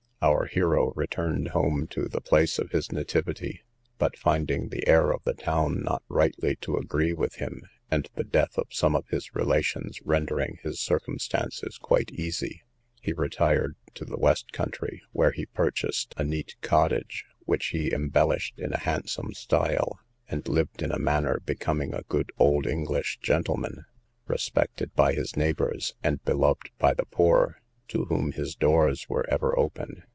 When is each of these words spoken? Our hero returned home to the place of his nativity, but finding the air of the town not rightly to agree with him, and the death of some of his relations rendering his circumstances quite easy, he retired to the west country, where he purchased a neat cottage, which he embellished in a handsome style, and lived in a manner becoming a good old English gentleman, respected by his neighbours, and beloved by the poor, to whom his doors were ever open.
Our 0.23 0.45
hero 0.45 0.93
returned 0.95 1.47
home 1.47 1.87
to 1.87 2.07
the 2.07 2.21
place 2.21 2.59
of 2.59 2.69
his 2.69 2.91
nativity, 2.91 3.63
but 3.97 4.15
finding 4.15 4.69
the 4.69 4.87
air 4.87 5.09
of 5.11 5.23
the 5.23 5.33
town 5.33 5.81
not 5.81 6.03
rightly 6.07 6.57
to 6.57 6.77
agree 6.77 7.11
with 7.11 7.37
him, 7.37 7.63
and 7.89 8.07
the 8.13 8.23
death 8.23 8.55
of 8.59 8.67
some 8.69 8.95
of 8.95 9.07
his 9.07 9.33
relations 9.33 9.99
rendering 10.03 10.59
his 10.61 10.79
circumstances 10.79 11.79
quite 11.79 12.11
easy, 12.11 12.61
he 13.01 13.13
retired 13.13 13.75
to 13.95 14.05
the 14.05 14.15
west 14.19 14.51
country, 14.53 15.01
where 15.11 15.31
he 15.31 15.47
purchased 15.47 16.13
a 16.17 16.23
neat 16.23 16.53
cottage, 16.61 17.25
which 17.45 17.67
he 17.69 17.91
embellished 17.91 18.59
in 18.59 18.73
a 18.73 18.77
handsome 18.81 19.33
style, 19.33 20.01
and 20.29 20.47
lived 20.47 20.83
in 20.83 20.91
a 20.91 20.99
manner 20.99 21.39
becoming 21.47 21.95
a 21.95 22.03
good 22.03 22.31
old 22.37 22.67
English 22.67 23.17
gentleman, 23.23 23.85
respected 24.27 24.93
by 24.93 25.13
his 25.13 25.35
neighbours, 25.35 25.95
and 26.03 26.23
beloved 26.25 26.69
by 26.77 26.93
the 26.93 27.05
poor, 27.07 27.59
to 27.87 28.05
whom 28.05 28.31
his 28.33 28.53
doors 28.55 29.09
were 29.09 29.25
ever 29.27 29.57
open. 29.57 30.03